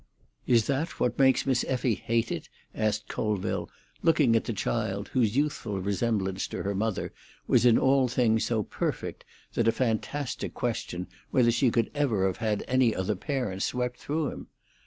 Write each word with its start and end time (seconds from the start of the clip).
"Is 0.47 0.65
that 0.65 0.99
what 0.99 1.19
makes 1.19 1.45
Miss 1.45 1.63
Effie 1.67 1.93
hate 1.93 2.31
it?" 2.31 2.49
asked 2.73 3.07
Colville, 3.07 3.69
looking 4.01 4.35
at 4.35 4.45
the 4.45 4.51
child, 4.51 5.09
whose 5.09 5.35
youthful 5.37 5.79
resemblance 5.79 6.47
to 6.47 6.63
her 6.63 6.73
mother 6.73 7.13
was 7.45 7.67
in 7.67 7.77
all 7.77 8.07
things 8.07 8.43
so 8.45 8.63
perfect 8.63 9.23
that 9.53 9.67
a 9.67 9.71
fantastic 9.71 10.55
question 10.55 11.05
whether 11.29 11.51
she 11.51 11.69
could 11.69 11.91
ever 11.93 12.25
have 12.25 12.37
had 12.37 12.65
any 12.67 12.95
other 12.95 13.15
parent 13.15 13.61
swept 13.61 13.99
through 13.99 14.31
him. 14.31 14.47